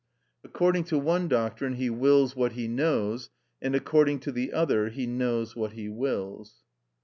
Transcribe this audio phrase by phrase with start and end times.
[0.43, 3.29] According to one doctrine he wills what he knows,
[3.61, 6.63] and according to the other he knows what he wills.